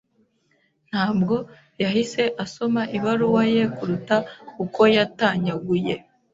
[0.89, 1.35] Ntabwo
[1.83, 4.15] yahise asoma ibaruwa ye kuruta
[4.63, 5.95] uko yatanyaguye.